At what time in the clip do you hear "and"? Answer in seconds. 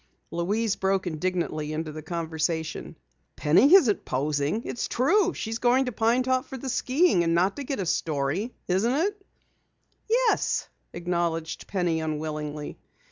7.23-7.35